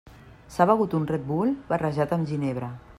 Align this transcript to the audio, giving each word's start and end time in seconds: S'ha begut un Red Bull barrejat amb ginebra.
S'ha 0.53 0.67
begut 0.71 0.95
un 1.01 1.05
Red 1.11 1.29
Bull 1.33 1.53
barrejat 1.71 2.19
amb 2.19 2.33
ginebra. 2.35 2.77